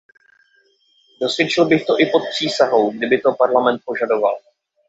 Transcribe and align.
Dosvědčil 1.21 1.65
bych 1.65 1.85
to 1.85 1.99
i 1.99 2.05
pod 2.05 2.23
přísahou, 2.29 2.91
kdyby 2.91 3.21
to 3.21 3.33
Parlament 3.33 3.81
požadoval. 3.85 4.35